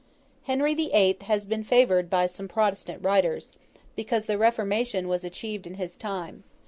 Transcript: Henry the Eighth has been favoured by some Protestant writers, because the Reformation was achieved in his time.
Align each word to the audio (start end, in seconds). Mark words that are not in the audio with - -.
Henry 0.45 0.73
the 0.73 0.93
Eighth 0.93 1.21
has 1.25 1.45
been 1.45 1.63
favoured 1.63 2.09
by 2.09 2.25
some 2.25 2.47
Protestant 2.47 3.03
writers, 3.03 3.51
because 3.95 4.25
the 4.25 4.35
Reformation 4.39 5.07
was 5.07 5.23
achieved 5.23 5.67
in 5.67 5.75
his 5.75 5.95
time. 5.95 6.43